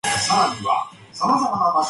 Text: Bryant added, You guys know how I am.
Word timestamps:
Bryant 0.03 0.19
added, 0.19 0.61
You 0.61 0.63
guys 0.63 0.63
know 1.21 1.27
how 1.29 1.61
I 1.67 1.69
am. 1.69 1.75